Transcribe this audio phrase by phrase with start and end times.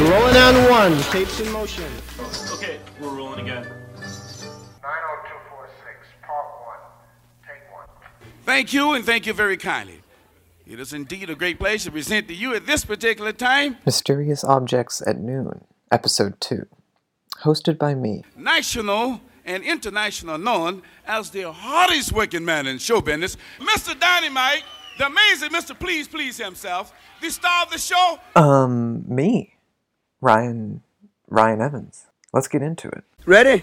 [0.00, 0.96] You're rolling on one.
[1.10, 1.84] Tapes in motion.
[2.54, 3.64] Okay, we're rolling again.
[3.64, 6.78] 90246, part one.
[7.46, 7.84] Take one.
[8.46, 10.00] Thank you, and thank you very kindly.
[10.66, 14.42] It is indeed a great pleasure to present to you at this particular time Mysterious
[14.42, 16.66] Objects at Noon, Episode 2.
[17.42, 23.36] Hosted by me, national and international known as the hardest working man in show business,
[23.58, 23.94] Mr.
[24.00, 24.62] Dynamite,
[24.96, 25.78] the amazing Mr.
[25.78, 28.18] Please Please himself, the star of the show.
[28.34, 29.56] um, me,
[30.20, 30.82] Ryan,
[31.28, 32.06] Ryan Evans.
[32.32, 33.04] Let's get into it.
[33.24, 33.62] Ready?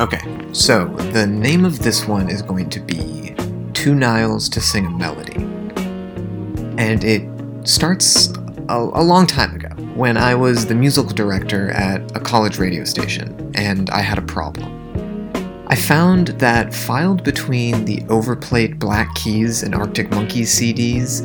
[0.00, 0.20] Okay,
[0.52, 3.34] so the name of this one is going to be
[3.74, 5.36] Two Niles to Sing a Melody.
[6.78, 7.28] And it
[7.68, 8.30] starts
[8.68, 12.84] a, a long time ago when I was the musical director at a college radio
[12.84, 14.89] station and I had a problem.
[15.70, 21.20] I found that filed between the overplayed Black Keys and Arctic Monkeys CDs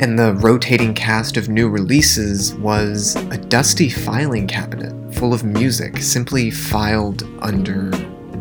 [0.00, 5.96] and the rotating cast of new releases was a dusty filing cabinet full of music
[5.96, 7.90] simply filed under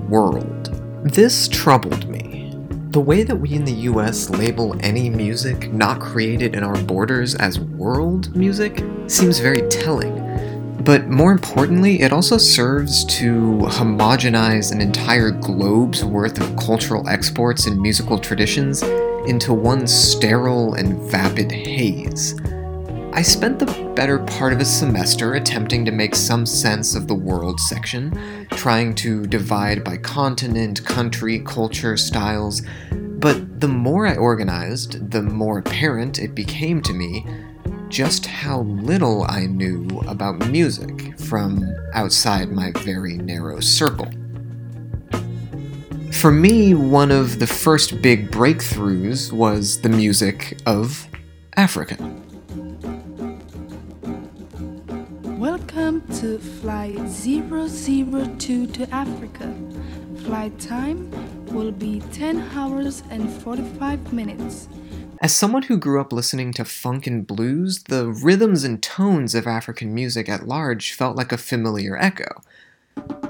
[0.08, 0.66] world.
[1.04, 2.56] This troubled me.
[2.92, 7.34] The way that we in the US label any music not created in our borders
[7.34, 10.27] as world music seems very telling.
[10.88, 17.68] But more importantly, it also serves to homogenize an entire globe's worth of cultural exports
[17.68, 18.84] and musical traditions
[19.28, 22.40] into one sterile and vapid haze.
[23.12, 27.16] I spent the better part of a semester attempting to make some sense of the
[27.16, 32.62] world section, trying to divide by continent, country, culture, styles.
[32.94, 37.26] But the more I organized, the more apparent it became to me
[37.90, 44.12] just how little I knew about music from outside my very narrow circle.
[46.12, 51.08] For me, one of the first big breakthroughs was the music of
[51.56, 51.96] Africa.
[55.24, 59.56] Welcome to Flight 002 to Africa.
[60.26, 61.09] Flight time
[61.53, 64.68] will be 10 hours and 45 minutes.
[65.19, 69.47] As someone who grew up listening to funk and blues, the rhythms and tones of
[69.47, 72.41] African music at large felt like a familiar echo.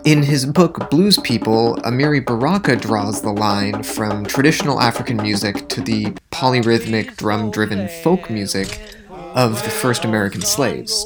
[0.04, 5.82] In his book Blues People, Amiri Baraka draws the line from traditional African music to
[5.82, 11.06] the polyrhythmic, drum driven folk music of the first American slaves,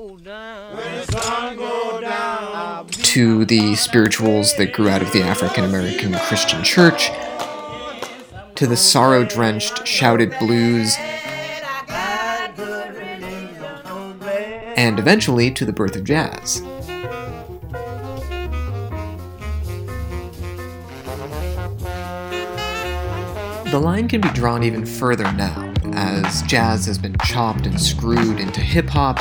[3.03, 7.09] to the spirituals that grew out of the African American Christian church,
[8.61, 10.95] to the sorrow drenched, shouted blues,
[14.77, 16.61] and eventually to the birth of jazz.
[23.71, 28.39] The line can be drawn even further now, as jazz has been chopped and screwed
[28.39, 29.19] into hip hop,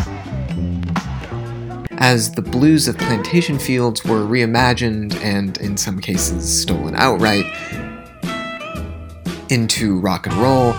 [1.93, 7.47] as the blues of plantation fields were reimagined and, in some cases, stolen outright
[9.51, 10.75] into rock and roll.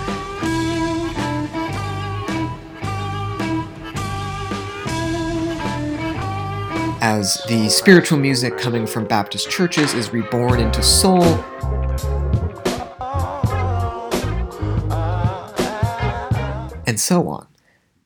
[7.03, 11.23] As the spiritual music coming from Baptist churches is reborn into soul,
[16.85, 17.47] and so on.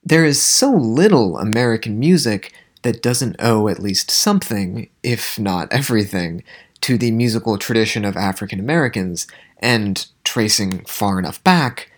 [0.03, 6.43] There is so little American music that doesn't owe at least something, if not everything,
[6.81, 9.25] to the musical tradition of African Americans,
[9.65, 11.91] and tracing far enough back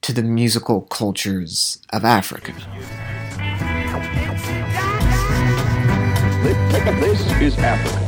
[0.00, 2.52] to the musical cultures of Africa.
[7.00, 8.00] This is Africa.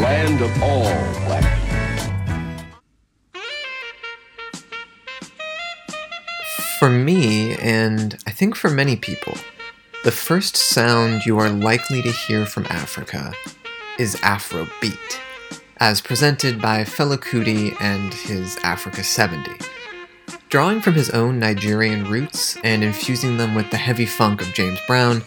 [0.00, 0.84] Land of all
[1.26, 1.58] black.
[6.78, 9.34] For me, and I think for many people,
[10.04, 13.32] the first sound you are likely to hear from Africa
[13.98, 15.18] is Afrobeat,
[15.80, 19.50] as presented by Fela Kuti and his Africa 70.
[20.48, 24.80] Drawing from his own Nigerian roots and infusing them with the heavy funk of James
[24.86, 25.22] Brown,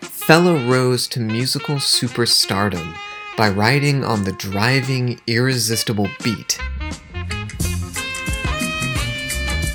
[0.00, 2.96] Fela rose to musical superstardom
[3.36, 6.58] by riding on the driving, irresistible beat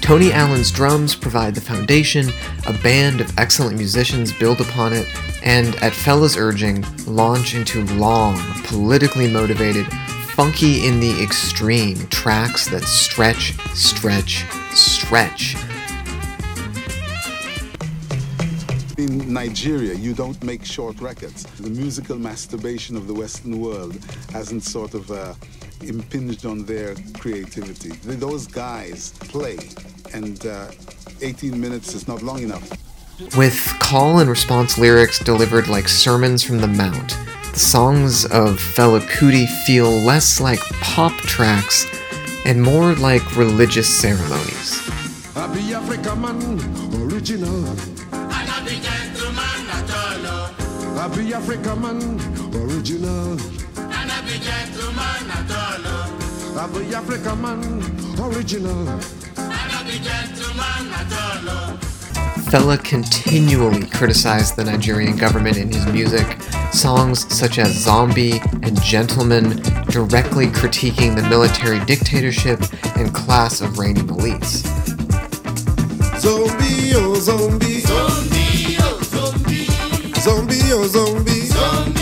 [0.07, 2.31] Tony Allen's drums provide the foundation,
[2.65, 5.05] a band of excellent musicians build upon it,
[5.43, 9.85] and at Fela's urging, launch into long, politically motivated,
[10.37, 15.55] funky in the extreme tracks that stretch, stretch, stretch.
[18.99, 21.41] In Nigeria, you don't make short records.
[21.41, 23.97] The musical masturbation of the Western world
[24.31, 25.33] hasn't sort of uh,
[25.81, 27.89] impinged on their creativity.
[28.03, 29.57] Those guys play,
[30.13, 30.67] and uh,
[31.19, 32.69] 18 minutes is not long enough.
[33.35, 37.17] With call and response lyrics delivered like sermons from the Mount,
[37.57, 41.85] songs of Fela Kuti feel less like pop tracks
[42.45, 44.81] and more like religious ceremonies.
[58.19, 58.99] Original.
[62.49, 66.25] Fela continually criticized the Nigerian government in his music,
[66.71, 69.57] songs such as Zombie and Gentleman
[69.89, 72.61] directly critiquing the military dictatorship
[72.95, 74.63] and class of reigning elites.
[76.21, 77.81] Zombie, oh zombie.
[77.81, 79.65] Zombie, oh zombie.
[80.21, 81.47] Zombie, oh zombie.
[81.47, 81.96] Zombie,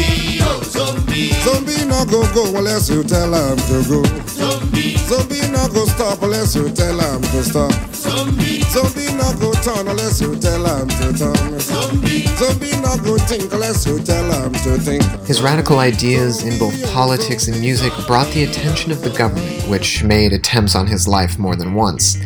[1.15, 1.31] zombie.
[1.43, 4.03] Zombie no go go unless you tell him to go.
[4.27, 4.97] Zombie.
[4.97, 7.71] Zombie no go stop unless you tell him to stop.
[7.93, 8.61] Zombie.
[8.61, 11.59] Zombie no go turn unless you tell him to turn.
[11.59, 12.25] Zombie.
[12.37, 15.03] Zombie no go think unless you tell him to think.
[15.25, 20.03] His radical ideas in both politics and music brought the attention of the government, which
[20.03, 22.17] made attempts on his life more than once.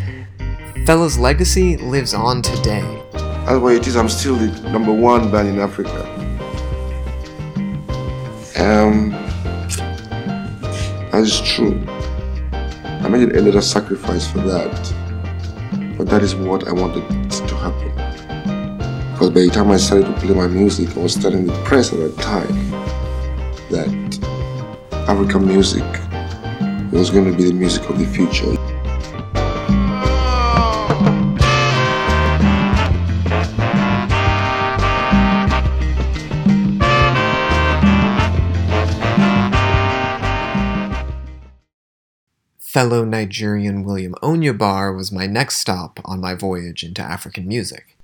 [0.86, 2.84] Fela's legacy lives on today.
[3.14, 3.96] That's why it is.
[3.96, 6.19] I'm still the number one band in Africa.
[8.60, 9.12] Um,
[11.12, 11.82] that is true.
[12.52, 17.96] I made a little sacrifice for that, but that is what I wanted to happen.
[19.14, 21.94] Because by the time I started to play my music, I was telling the press
[21.94, 22.72] at that time
[23.70, 23.88] that
[25.08, 25.86] African music
[26.92, 28.59] was going to be the music of the future.
[42.80, 47.98] Fellow Nigerian William Onyeabor was my next stop on my voyage into African music.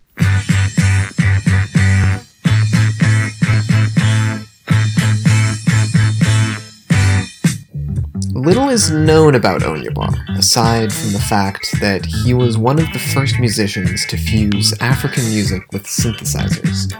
[8.33, 12.99] Little is known about Onyeabor, aside from the fact that he was one of the
[12.99, 16.91] first musicians to fuse African music with synthesizers.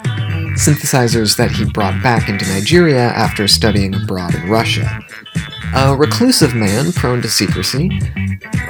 [0.55, 5.01] Synthesizers that he brought back into Nigeria after studying abroad in Russia.
[5.77, 7.89] A reclusive man prone to secrecy,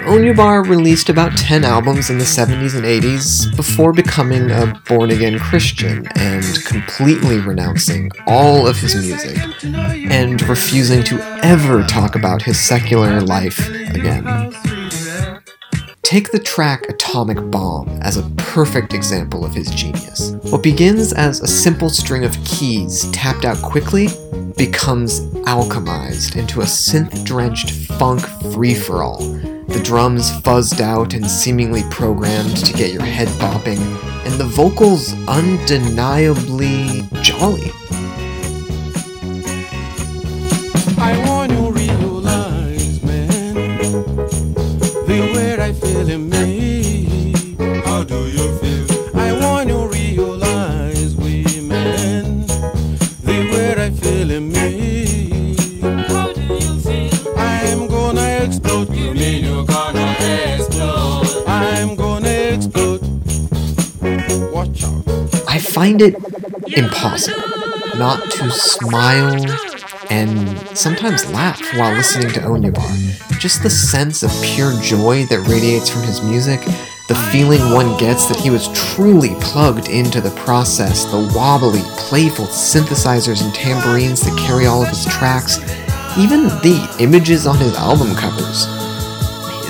[0.05, 5.37] Onyeabor released about 10 albums in the 70s and 80s before becoming a born again
[5.37, 12.59] Christian and completely renouncing all of his music and refusing to ever talk about his
[12.59, 14.23] secular life again.
[16.05, 20.33] Take the track Atomic Bomb as a perfect example of his genius.
[20.51, 24.09] What begins as a simple string of keys tapped out quickly
[24.55, 28.21] becomes alchemized into a synth drenched funk
[28.53, 29.17] free for all.
[29.17, 33.81] The drums fuzzed out and seemingly programmed to get your head bopping,
[34.27, 37.71] and the vocals undeniably jolly.
[65.86, 66.15] Find it
[66.75, 67.44] impossible
[67.96, 69.46] not to smile
[70.10, 73.39] and sometimes laugh while listening to Onyeabor.
[73.39, 76.60] Just the sense of pure joy that radiates from his music,
[77.08, 82.48] the feeling one gets that he was truly plugged into the process, the wobbly, playful
[82.48, 85.60] synthesizers and tambourines that carry all of his tracks,
[86.18, 88.65] even the images on his album covers.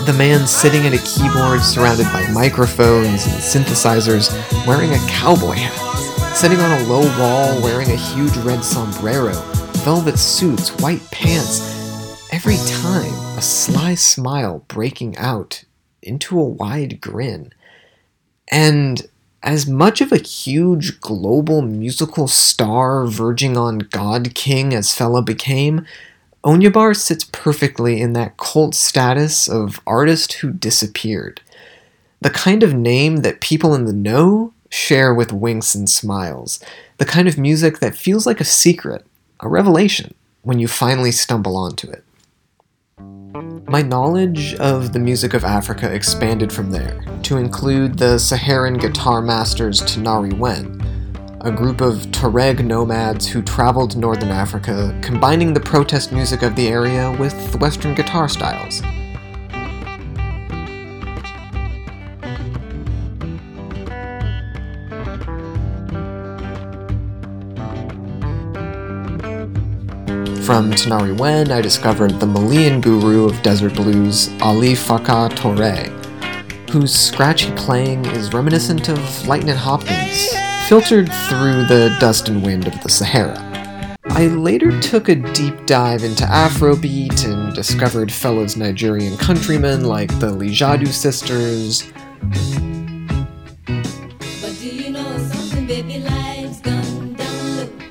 [0.06, 4.32] The man sitting at a keyboard surrounded by microphones and synthesizers,
[4.66, 5.85] wearing a cowboy hat,
[6.36, 9.32] sitting on a low wall wearing a huge red sombrero,
[9.86, 11.62] velvet suits, white pants,
[12.34, 15.64] every time a sly smile breaking out
[16.02, 17.54] into a wide grin.
[18.52, 19.08] And
[19.42, 25.86] as much of a huge global musical star verging on God King as Fela became,
[26.44, 31.40] Onyeabor sits perfectly in that cult status of artist who disappeared.
[32.20, 36.60] The kind of name that people in the know share with winks and smiles.
[36.98, 39.06] The kind of music that feels like a secret,
[39.40, 42.04] a revelation, when you finally stumble onto it.
[43.68, 49.22] My knowledge of the music of Africa expanded from there, to include the Saharan guitar
[49.22, 50.82] masters Tinariwen,
[51.42, 56.68] a group of Tuareg nomads who traveled northern Africa, combining the protest music of the
[56.68, 58.82] area with Western guitar styles.
[70.46, 75.90] From Tinariwen, I discovered the Malian guru of desert blues, Ali Farka Touré,
[76.70, 80.32] whose scratchy playing is reminiscent of Lightnin' Hopkins,
[80.70, 83.98] filtered through the dust and wind of the Sahara.
[84.10, 90.28] I later took a deep dive into Afrobeat and discovered fellow Nigerian countrymen like the
[90.28, 91.92] Lijadu sisters.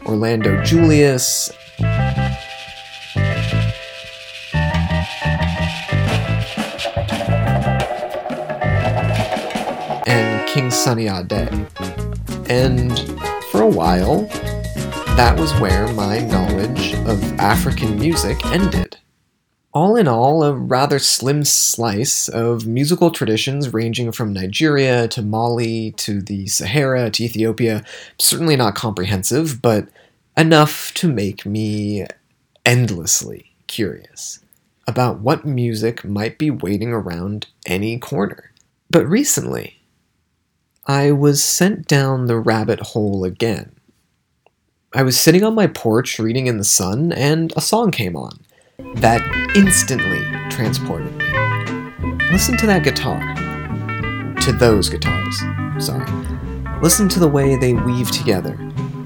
[0.07, 1.51] Orlando Julius,
[10.55, 11.67] King Sunny Ade.
[12.49, 12.97] And
[13.51, 14.23] for a while,
[15.17, 18.97] that was where my knowledge of African music ended.
[19.73, 25.91] All in all, a rather slim slice of musical traditions ranging from Nigeria to Mali
[25.97, 27.83] to the Sahara to Ethiopia.
[28.17, 29.89] Certainly not comprehensive, but
[30.37, 32.07] enough to make me
[32.65, 34.39] endlessly curious
[34.87, 38.53] about what music might be waiting around any corner.
[38.89, 39.81] But recently,
[40.87, 43.75] I was sent down the rabbit hole again.
[44.93, 48.39] I was sitting on my porch reading in the sun, and a song came on
[48.97, 49.23] that
[49.57, 51.25] instantly transported me.
[52.31, 53.19] Listen to that guitar.
[54.43, 55.39] To those guitars,
[55.79, 56.11] sorry.
[56.83, 58.55] Listen to the way they weave together,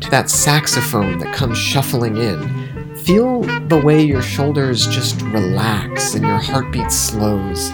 [0.00, 2.96] to that saxophone that comes shuffling in.
[2.96, 7.70] Feel the way your shoulders just relax and your heartbeat slows.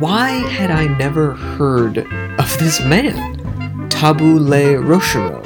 [0.00, 1.98] Why had I never heard
[2.46, 3.88] of this man?
[3.88, 5.42] Tabu Ley Rochereau.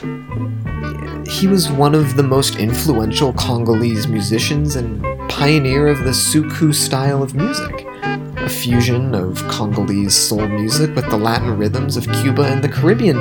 [1.26, 7.23] He was one of the most influential Congolese musicians and pioneer of the soukous style
[7.23, 12.62] of music, a fusion of Congolese soul music with the Latin rhythms of Cuba and
[12.62, 13.16] the Caribbean.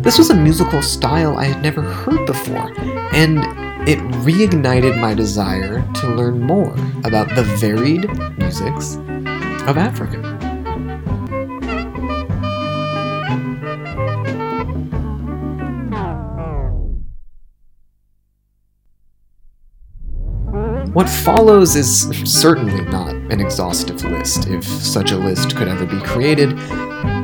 [0.00, 2.72] This was a musical style I had never heard before,
[3.12, 3.38] and
[3.88, 6.72] it reignited my desire to learn more
[7.02, 8.94] about the varied musics
[9.66, 10.33] of Africa.
[20.94, 26.00] What follows is certainly not an exhaustive list, if such a list could ever be
[26.02, 26.54] created,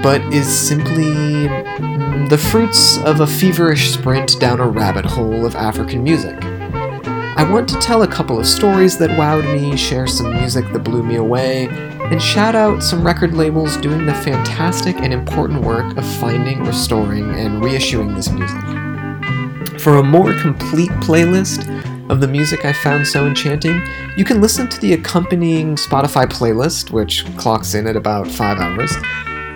[0.03, 5.55] but is simply mm, the fruits of a feverish sprint down a rabbit hole of
[5.55, 6.37] African music.
[6.43, 10.81] I want to tell a couple of stories that wowed me, share some music that
[10.81, 15.97] blew me away, and shout out some record labels doing the fantastic and important work
[15.97, 19.81] of finding, restoring, and reissuing this music.
[19.81, 21.80] For a more complete playlist,
[22.11, 23.81] of the music I found so enchanting,
[24.17, 28.93] you can listen to the accompanying Spotify playlist, which clocks in at about 5 hours,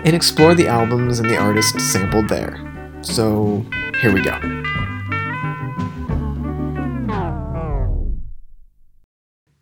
[0.05, 2.57] and explore the albums and the artists sampled there.
[3.01, 3.65] So,
[3.99, 4.39] here we go.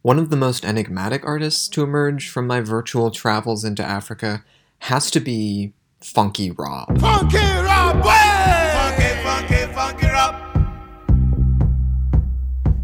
[0.03, 4.43] One of the most enigmatic artists to emerge from my virtual travels into Africa
[4.79, 6.99] has to be Funky Rob.
[6.99, 8.03] Funky Rob,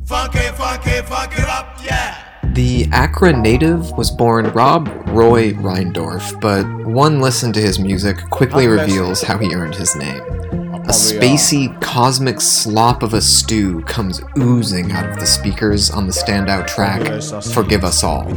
[0.10, 2.18] Funky, funky, funky Rob, yeah!
[2.54, 8.66] The Accra native was born Rob Roy Reindorf, but one listen to his music quickly
[8.66, 10.20] reveals how he earned his name.
[10.20, 16.12] A spacey, cosmic slop of a stew comes oozing out of the speakers on the
[16.12, 17.04] standout track,
[17.54, 18.28] Forgive Us All.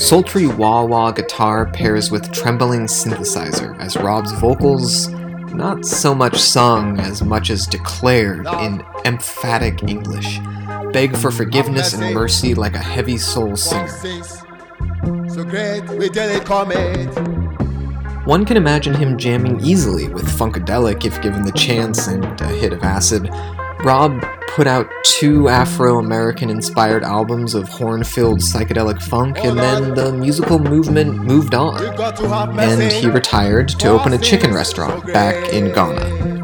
[0.00, 5.06] Sultry wah wah guitar pairs with trembling synthesizer as Rob's vocals
[5.54, 10.38] not so much sung as much as declared in emphatic English,
[10.92, 13.88] beg for forgiveness and mercy like a heavy soul singer.
[15.28, 17.14] So great, we did it, comment.
[18.26, 22.72] One can imagine him jamming easily with Funkadelic if given the chance and a hit
[22.72, 23.30] of acid.
[23.84, 29.94] Rob put out two Afro American inspired albums of horn filled psychedelic funk, and then
[29.94, 31.80] the musical movement moved on.
[32.58, 36.37] And he retired to open a chicken restaurant back in Ghana.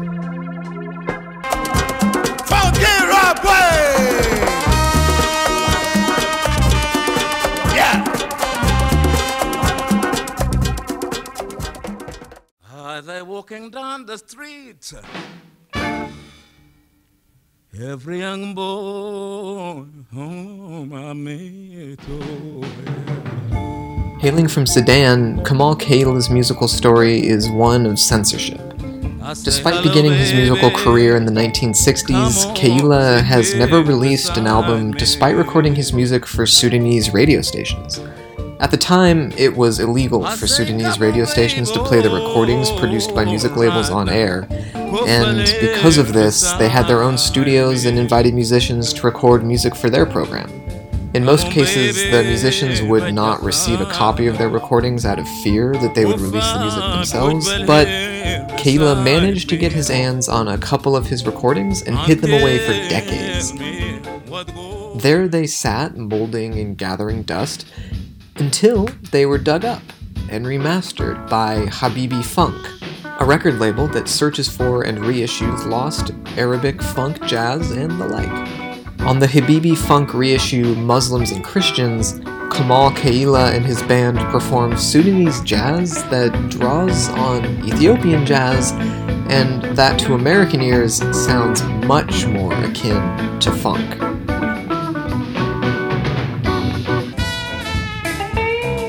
[13.95, 14.93] Down the street,
[17.79, 22.63] every young boy whom I oh,
[24.19, 28.59] Hailing from Sudan, Kamal Keila's musical story is one of censorship.
[29.45, 35.37] Despite beginning his musical career in the 1960s, Keila has never released an album despite
[35.37, 38.01] recording his music for Sudanese radio stations.
[38.59, 43.13] At the time, it was illegal for Sudanese radio stations to play the recordings produced
[43.13, 44.47] by music labels on air,
[45.07, 49.75] and because of this, they had their own studios and invited musicians to record music
[49.75, 50.49] for their program.
[51.13, 55.27] In most cases, the musicians would not receive a copy of their recordings out of
[55.43, 57.87] fear that they would release the music themselves, but
[58.57, 62.33] Keila managed to get his hands on a couple of his recordings and hid them
[62.33, 63.51] away for decades.
[65.01, 67.65] There they sat, molding and gathering dust,
[68.37, 69.81] until they were dug up
[70.29, 72.67] and remastered by Habibi Funk,
[73.19, 79.01] a record label that searches for and reissues lost Arabic funk, jazz, and the like.
[79.01, 82.19] On the Habibi Funk reissue Muslims and Christians,
[82.51, 88.71] Kamal Keila and his band perform Sudanese jazz that draws on Ethiopian jazz,
[89.31, 94.24] and that to American ears sounds much more akin to funk.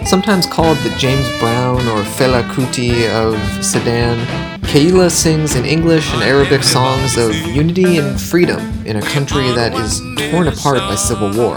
[0.06, 4.16] Sometimes called the James Brown or Fela Kuti of Sudan,
[4.60, 9.74] Keila sings in English and Arabic songs of unity and freedom in a country that
[9.74, 9.98] is
[10.30, 11.56] torn apart by civil war.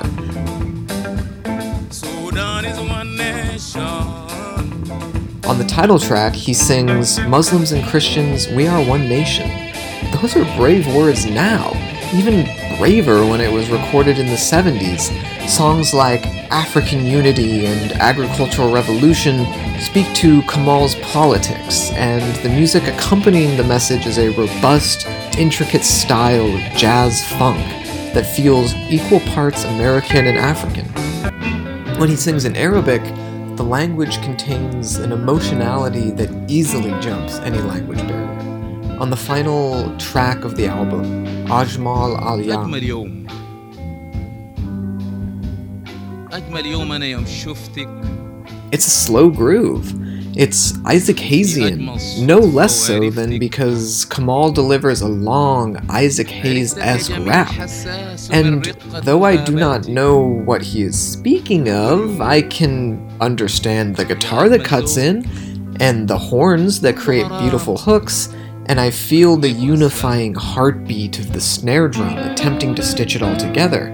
[5.48, 9.48] On the title track, he sings, Muslims and Christians, we are one nation.
[10.12, 11.72] Those are brave words now,
[12.14, 12.46] even
[12.78, 15.10] braver when it was recorded in the 70s.
[15.48, 19.46] Songs like African Unity and Agricultural Revolution
[19.80, 26.46] speak to Kamal's politics, and the music accompanying the message is a robust, intricate style
[26.46, 27.60] of jazz funk
[28.14, 30.86] that feels equal parts American and African.
[32.00, 33.04] When he sings in Arabic,
[33.56, 38.59] the language contains an emotionality that easily jumps any language barrier.
[39.00, 42.70] On the final track of the album, Ajmal Al Yam,
[48.72, 49.94] it's a slow groove.
[50.38, 57.12] It's Isaac Hayesian, no less so than because Kamal delivers a long Isaac Hayes esque
[57.20, 57.52] rap.
[58.32, 58.66] And
[59.04, 64.50] though I do not know what he is speaking of, I can understand the guitar
[64.50, 65.26] that cuts in,
[65.80, 68.30] and the horns that create beautiful hooks,
[68.70, 73.36] and I feel the unifying heartbeat of the snare drum attempting to stitch it all
[73.36, 73.88] together.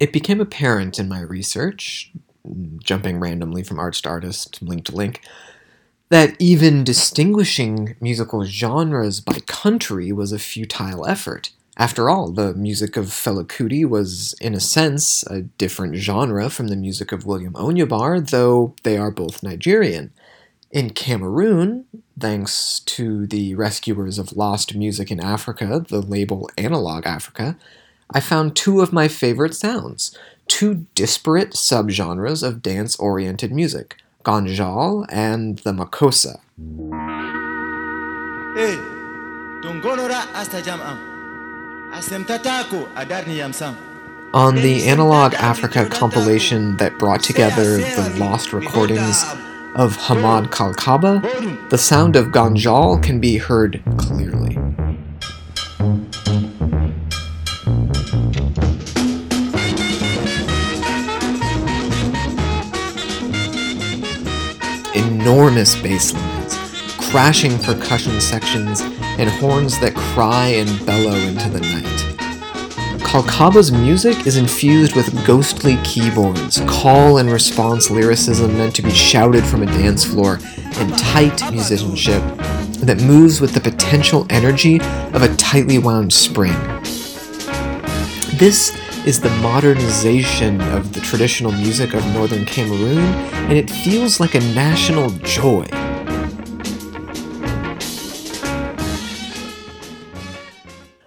[0.00, 2.10] It became apparent in my research,
[2.82, 5.20] jumping randomly from artist to artist, link to link,
[6.08, 11.50] that even distinguishing musical genres by country was a futile effort.
[11.76, 16.68] After all, the music of Fela Kuti was, in a sense, a different genre from
[16.68, 20.10] the music of William Onyeabor, though they are both Nigerian.
[20.70, 21.84] In Cameroon,
[22.18, 27.58] thanks to the rescuers of lost music in Africa, the label Analog Africa,
[28.10, 30.16] I found two of my favorite sounds,
[30.48, 36.40] two disparate subgenres of dance oriented music Gandjal and the Makossa.
[38.56, 38.74] Hey,
[39.62, 40.98] Tungonora asta jam'am.
[41.94, 43.76] Asemtatako adarni yamsam.
[44.34, 49.22] On the Analog Africa compilation that brought together the lost recordings
[49.76, 51.22] of Hamad Kalkaba,
[51.70, 54.58] the sound of Gandjal can be heard clearly.
[65.26, 66.56] Enormous bass lines,
[67.10, 68.80] crashing percussion sections,
[69.18, 73.00] and horns that cry and bellow into the night.
[73.00, 79.44] Kalkaba's music is infused with ghostly keyboards, call and response lyricism meant to be shouted
[79.44, 80.38] from a dance floor,
[80.76, 82.22] and tight musicianship
[82.84, 84.76] that moves with the potential energy
[85.12, 86.54] of a tightly wound spring.
[88.38, 88.70] This
[89.06, 92.98] is the modernization of the traditional music of northern Cameroon,
[93.48, 95.64] and it feels like a national joy.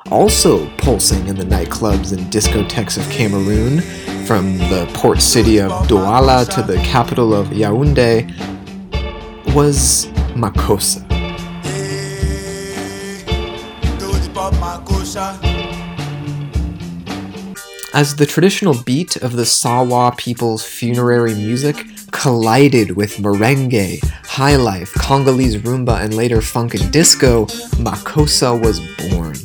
[0.10, 3.82] Also pulsing in the nightclubs and discotheques of Cameroon,
[4.26, 8.34] from the port city of Douala to the capital of Yaoundé,
[9.54, 11.06] was Makossa.
[17.92, 24.94] As the traditional beat of the Sawa people's funerary music collided with merengue, high life,
[24.94, 27.48] Congolese rumba, and later funk and disco,
[27.78, 29.36] Makossa was born.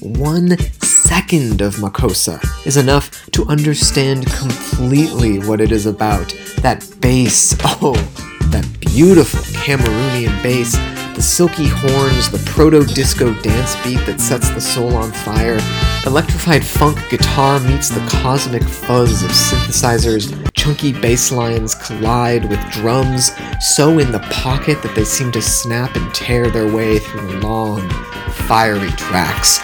[0.00, 6.34] One second of Makossa is enough to understand completely what it is about.
[6.62, 7.92] That bass, oh,
[8.50, 10.74] that beautiful Cameroonian bass,
[11.20, 15.58] the silky horns, the proto disco dance beat that sets the soul on fire.
[16.06, 20.32] Electrified funk guitar meets the cosmic fuzz of synthesizers.
[20.54, 25.94] Chunky bass lines collide with drums so in the pocket that they seem to snap
[25.94, 27.86] and tear their way through long,
[28.48, 29.60] fiery tracks.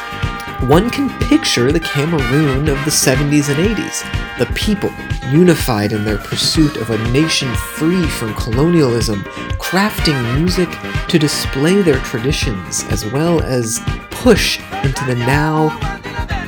[0.63, 4.91] One can picture the Cameroon of the 70s and 80s, the people
[5.31, 9.21] unified in their pursuit of a nation free from colonialism,
[9.61, 10.69] crafting music
[11.09, 15.69] to display their traditions as well as push into the now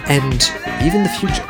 [0.08, 0.50] and
[0.82, 1.44] even the future.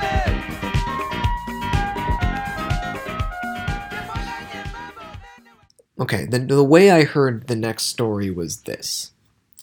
[6.01, 9.13] Okay, the, the way I heard the next story was this.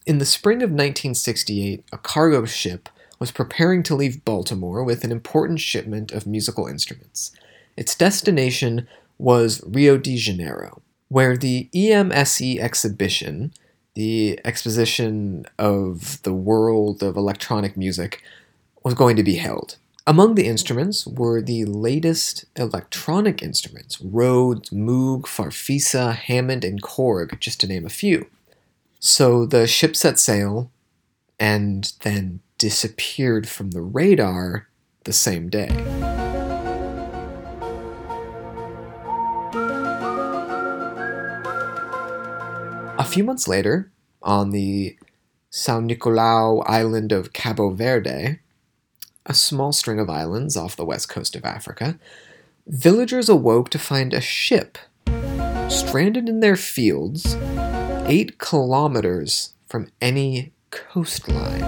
[0.05, 5.11] In the spring of 1968, a cargo ship was preparing to leave Baltimore with an
[5.11, 7.31] important shipment of musical instruments.
[7.75, 8.87] Its destination
[9.17, 13.51] was Rio de Janeiro, where the EMSE exhibition,
[13.95, 18.21] the exposition of the world of electronic music,
[18.83, 19.77] was going to be held.
[20.05, 27.59] Among the instruments were the latest electronic instruments Rhodes, Moog, Farfisa, Hammond, and Korg, just
[27.61, 28.27] to name a few.
[29.07, 30.71] So the ship set sail
[31.39, 34.67] and then disappeared from the radar
[35.03, 35.69] the same day.
[42.97, 43.91] A few months later,
[44.23, 44.97] on the
[45.51, 48.39] Sao Nicolau island of Cabo Verde,
[49.27, 51.99] a small string of islands off the west coast of Africa,
[52.65, 54.79] villagers awoke to find a ship
[55.69, 57.35] stranded in their fields
[58.07, 61.63] eight kilometers from any coastline.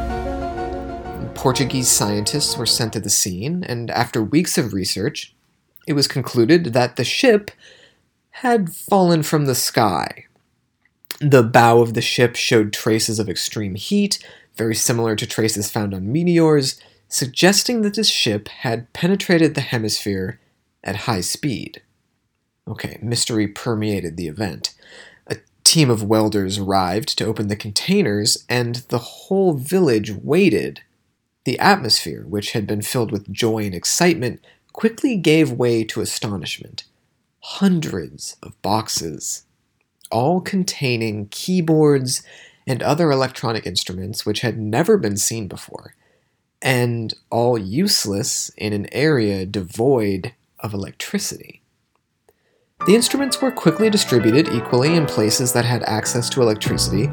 [1.34, 5.36] Portuguese scientists were sent to the scene, and after weeks of research,
[5.88, 7.52] it was concluded that the ship
[8.30, 10.26] had fallen from the sky.
[11.20, 14.20] The bow of the ship showed traces of extreme heat,
[14.56, 20.40] very similar to traces found on meteors, suggesting that this ship had penetrated the hemisphere
[20.84, 21.82] at high speed.
[22.68, 24.76] Okay, mystery permeated the event
[25.68, 30.82] team of welders arrived to open the containers, and the whole village waited.
[31.44, 36.86] The atmosphere, which had been filled with joy and excitement, quickly gave way to astonishment.
[37.40, 39.44] Hundreds of boxes,
[40.10, 42.24] all containing keyboards
[42.66, 45.96] and other electronic instruments which had never been seen before,
[46.62, 51.62] and all useless in an area devoid of electricity.
[52.86, 57.08] The instruments were quickly distributed equally in places that had access to electricity,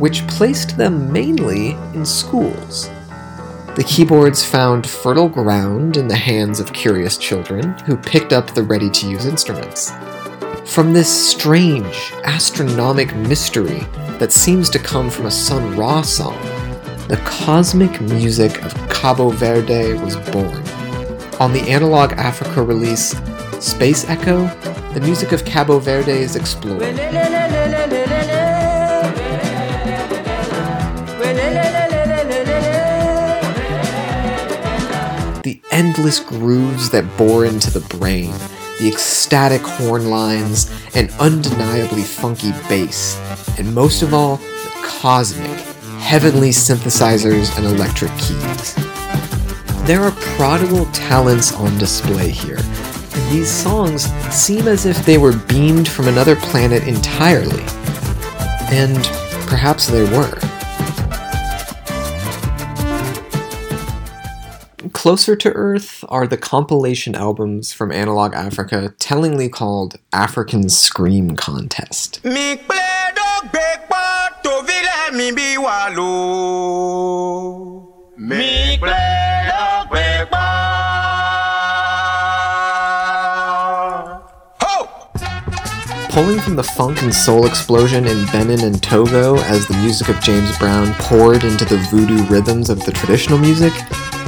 [0.00, 2.88] which placed them mainly in schools.
[3.76, 8.64] The keyboards found fertile ground in the hands of curious children who picked up the
[8.64, 9.92] ready to use instruments.
[10.64, 13.86] From this strange, astronomic mystery
[14.18, 16.40] that seems to come from a Sun Ra song,
[17.06, 20.66] the cosmic music of Cabo Verde was born.
[21.38, 23.14] On the Analog Africa release,
[23.60, 24.48] Space Echo,
[24.94, 26.80] the music of Cabo Verde is explored.
[35.42, 38.32] The endless grooves that bore into the brain,
[38.80, 43.16] the ecstatic horn lines, and undeniably funky bass,
[43.58, 45.60] and most of all, the cosmic,
[46.00, 48.74] heavenly synthesizers and electric keys.
[49.86, 52.58] There are prodigal talents on display here,
[53.30, 57.62] these songs seem as if they were beamed from another planet entirely.
[58.72, 58.96] And
[59.46, 60.36] perhaps they were.
[64.92, 72.20] Closer to Earth are the compilation albums from Analog Africa, tellingly called African Scream Contest.
[86.20, 90.20] Pulling from the funk and soul explosion in Benin and Togo as the music of
[90.20, 93.72] James Brown poured into the voodoo rhythms of the traditional music,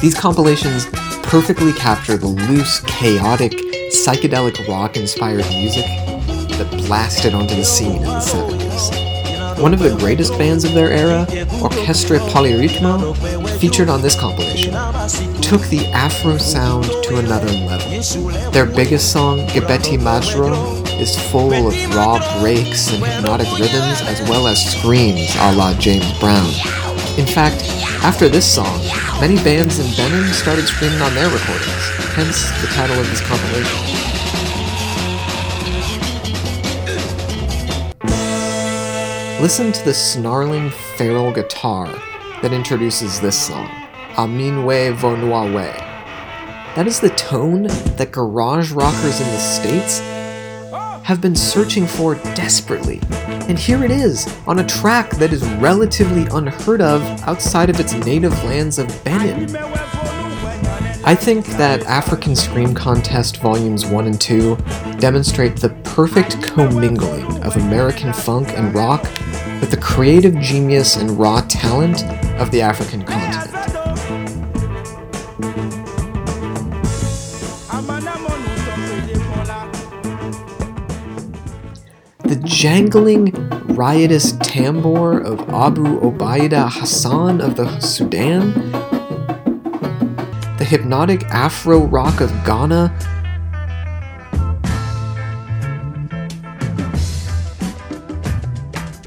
[0.01, 0.87] these compilations
[1.23, 3.53] perfectly capture the loose, chaotic,
[3.93, 5.85] psychedelic rock inspired music
[6.57, 9.61] that blasted onto the scene in the 70s.
[9.61, 11.27] One of the greatest bands of their era,
[11.61, 13.15] Orchestre Polyrythmo,
[13.59, 14.73] featured on this compilation,
[15.43, 18.51] took the Afro sound to another level.
[18.51, 24.47] Their biggest song, Gbeti Madjro, is full of raw breaks and hypnotic rhythms as well
[24.47, 26.49] as screams a la James Brown.
[27.19, 27.63] In fact,
[28.03, 28.81] after this song,
[29.21, 34.13] many bands in Benin started screaming on their recordings, hence the title of this compilation.
[39.41, 41.87] Listen to the snarling feral guitar
[42.43, 43.67] that introduces this song,
[44.15, 45.75] Aminwe Vonuawe.
[46.75, 47.65] That is the tone
[47.97, 50.01] that garage rockers in the States
[51.13, 52.99] have been searching for desperately.
[53.47, 57.93] And here it is, on a track that is relatively unheard of outside of its
[57.93, 59.55] native lands of Benin.
[61.05, 64.57] I think that African Scream Contest Volumes 1 and 2
[65.01, 69.03] demonstrate the perfect commingling of American funk and rock
[69.61, 72.07] with the creative genius and raw talent
[72.41, 73.52] of the African continent.
[82.33, 83.31] The jangling,
[83.77, 88.55] riotous tambour of Abu Obaida Hassan of the Sudan,
[90.57, 92.89] the hypnotic Afro rock of Ghana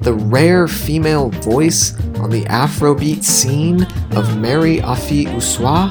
[0.04, 5.90] the rare female voice on the Afrobeat scene of Mary Afi Usuah.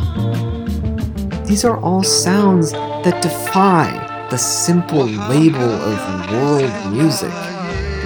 [1.47, 4.04] These are all sounds that defy
[4.35, 7.31] the simple label of world music.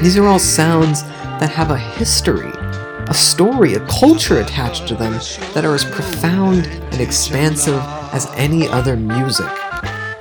[0.03, 1.03] These are all sounds
[1.41, 2.51] that have a history,
[3.07, 5.15] a story, a culture attached to them
[5.55, 7.81] that are as profound and expansive
[8.13, 9.49] as any other music.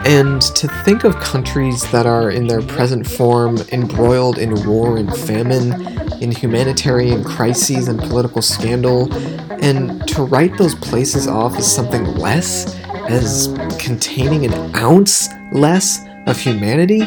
[0.06, 5.13] And to think of countries that are in their present form embroiled in war and
[5.13, 5.74] famine,
[6.22, 9.13] in humanitarian crises and political scandal,
[9.62, 12.78] and to write those places off as something less,
[13.10, 13.48] as
[13.80, 17.00] containing an ounce less of humanity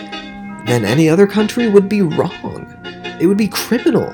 [0.64, 2.66] than any other country would be wrong.
[3.20, 4.10] It would be criminal.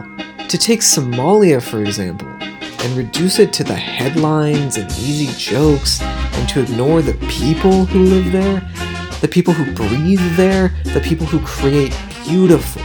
[0.49, 6.49] To take Somalia, for example, and reduce it to the headlines and easy jokes and
[6.51, 8.61] to ignore the people who live there,
[9.20, 12.83] the people who breathe there, the people who create beautiful,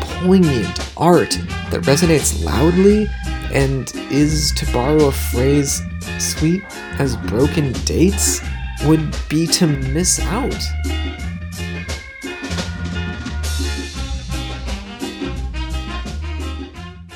[0.00, 1.38] poignant art
[1.70, 3.08] that resonates loudly
[3.52, 5.80] and is, to borrow a phrase,
[6.18, 6.62] sweet
[6.98, 8.40] as broken dates,
[8.84, 10.54] would be to miss out.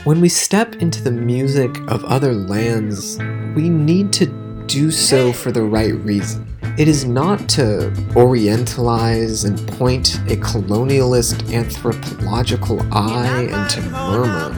[0.05, 3.18] When we step into the music of other lands,
[3.55, 4.26] we need to
[4.66, 6.48] do so for the right reason.
[6.76, 14.57] It is not to orientalize and point a colonialist anthropological eye and to murmur,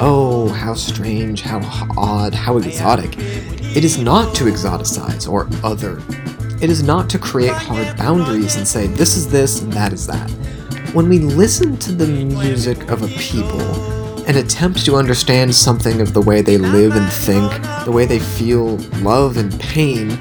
[0.00, 1.60] oh, how strange, how
[1.96, 3.16] odd, how exotic.
[3.74, 6.00] It is not to exoticize or other.
[6.62, 10.06] It is not to create hard boundaries and say, this is this and that is
[10.06, 10.30] that.
[10.92, 13.60] When we listen to the music of a people,
[14.26, 17.52] and attempt to understand something of the way they live and think,
[17.84, 20.12] the way they feel love and pain,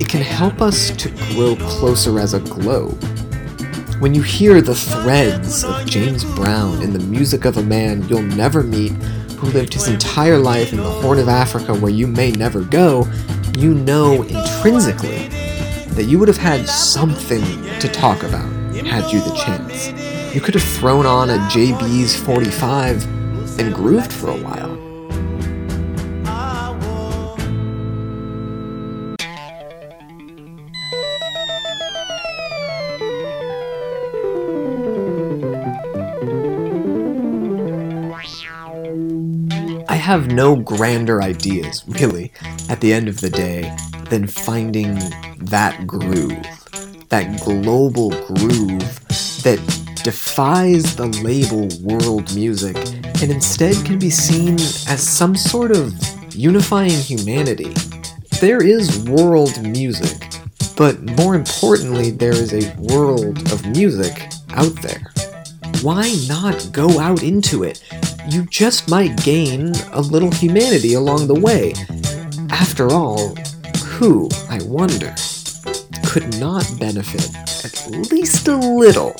[0.00, 3.00] it can help us to grow closer as a globe.
[4.00, 8.22] When you hear the threads of James Brown in the music of a man you'll
[8.22, 8.92] never meet
[9.40, 13.08] who lived his entire life in the Horn of Africa where you may never go,
[13.56, 15.28] you know intrinsically
[15.94, 17.42] that you would have had something
[17.80, 19.88] to talk about had you the chance.
[20.34, 23.04] You could have thrown on a JB's 45
[23.60, 24.69] and grooved for a while.
[40.10, 42.32] Have no grander ideas, really,
[42.68, 43.72] at the end of the day,
[44.08, 44.98] than finding
[45.38, 46.44] that groove,
[47.10, 48.82] that global groove
[49.44, 49.60] that
[50.02, 52.76] defies the label world music
[53.22, 54.54] and instead can be seen
[54.88, 55.94] as some sort of
[56.34, 57.72] unifying humanity.
[58.40, 60.28] There is world music,
[60.76, 65.12] but more importantly, there is a world of music out there.
[65.82, 67.80] Why not go out into it?
[68.30, 71.74] You just might gain a little humanity along the way.
[72.48, 73.34] After all,
[73.84, 75.12] who, I wonder,
[76.06, 77.28] could not benefit
[77.64, 79.16] at least a little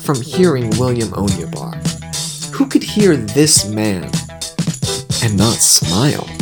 [0.00, 1.74] from hearing William Onyeabor?
[2.52, 4.10] Who could hear this man
[5.22, 6.39] and not smile?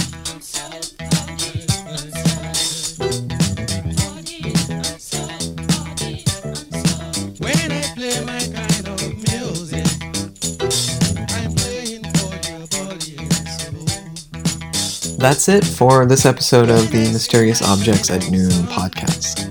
[15.18, 19.48] That's it for this episode of the Mysterious Objects at Noon podcast.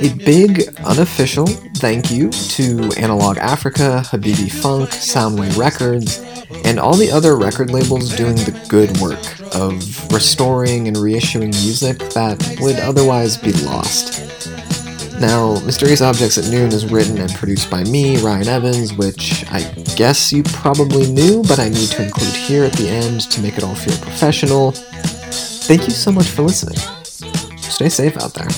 [0.00, 6.18] A big, unofficial thank you to Analog Africa, Habibi Funk, Soundway Records,
[6.64, 9.18] and all the other record labels doing the good work
[9.54, 14.20] of restoring and reissuing music that would otherwise be lost.
[15.20, 19.62] Now, Mysterious Objects at Noon is written and produced by me, Ryan Evans, which I
[19.96, 23.56] guess you probably knew, but I need to include here at the end to make
[23.56, 24.72] it all feel professional.
[24.72, 26.76] Thank you so much for listening.
[27.56, 28.48] Stay safe out there.